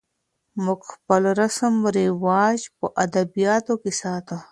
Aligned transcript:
موږ 0.65 0.79
خپل 0.93 1.23
رسم 1.41 1.73
و 1.83 1.87
رواج 2.01 2.59
په 2.77 2.85
ادبیاتو 3.03 3.73
کې 3.81 3.91
ساتو. 4.01 4.37